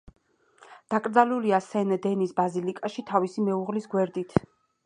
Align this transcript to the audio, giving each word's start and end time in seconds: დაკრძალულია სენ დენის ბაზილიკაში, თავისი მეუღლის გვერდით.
დაკრძალულია 0.93 1.59
სენ 1.65 1.93
დენის 2.07 2.35
ბაზილიკაში, 2.41 3.07
თავისი 3.13 3.49
მეუღლის 3.51 3.91
გვერდით. 3.93 4.39